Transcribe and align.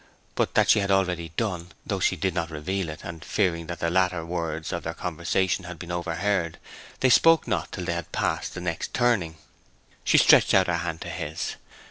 But 0.33 0.55
that 0.55 0.67
she 0.71 0.79
had 0.79 0.89
already 0.89 1.29
done, 1.37 1.73
though 1.85 1.99
she 1.99 2.15
did 2.15 2.33
not 2.33 2.49
reveal 2.49 2.89
it, 2.89 3.01
and, 3.03 3.23
fearing 3.23 3.67
that 3.67 3.77
the 3.81 3.91
latter 3.91 4.25
words 4.25 4.73
of 4.73 4.81
their 4.81 4.95
conversation 4.95 5.65
had 5.65 5.77
been 5.77 5.91
overheard, 5.91 6.57
they 7.01 7.09
spoke 7.11 7.47
not 7.47 7.71
till 7.71 7.85
they 7.85 7.93
had 7.93 8.11
passed 8.11 8.55
the 8.55 8.61
next 8.61 8.95
turning. 8.95 9.37
She 10.03 10.17
stretched 10.17 10.55
out 10.55 10.65
her 10.65 10.77
hand 10.77 11.01
to 11.01 11.09
his. 11.09 11.55